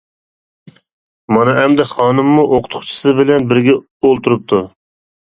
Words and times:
مانا 1.35 1.53
ئەمدى 1.63 1.85
خانىممۇ 1.91 2.45
ئوقۇتقۇچىسى 2.45 3.13
بىلەن 3.21 3.45
بىرگە 3.53 3.77
ئولتۇرۇپتۇ. 4.09 4.63